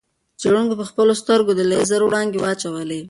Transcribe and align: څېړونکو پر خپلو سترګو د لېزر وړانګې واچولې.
څېړونکو 0.41 0.73
پر 0.79 0.85
خپلو 0.91 1.13
سترګو 1.21 1.51
د 1.55 1.61
لېزر 1.71 2.01
وړانګې 2.03 2.39
واچولې. 2.41 2.99